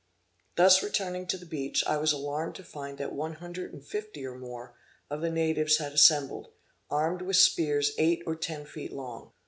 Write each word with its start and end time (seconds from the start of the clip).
Thus 0.55 0.81
returning 0.81 1.27
to 1.27 1.37
the 1.37 1.45
beach, 1.45 1.83
I 1.85 1.97
was 1.97 2.11
alarmed 2.11 2.55
to 2.55 2.63
find 2.63 2.97
that 2.97 3.13
150, 3.13 4.25
or 4.25 4.35
more, 4.35 4.75
of 5.11 5.21
the 5.21 5.29
natives 5.29 5.77
had 5.77 5.91
assembled, 5.93 6.47
armed 6.89 7.21
with 7.21 7.35
spears 7.35 7.93
eight 7.99 8.23
or 8.25 8.35
ten 8.35 8.65
feet 8.65 8.91
long. 8.91 9.31